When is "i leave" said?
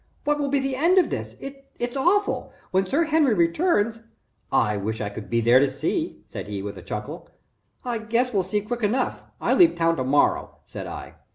9.39-9.75